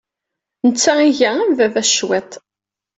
Netta 0.67 0.93
iga 1.09 1.29
am 1.43 1.49
baba-s 1.57 1.91
cwiṭ. 1.97 2.31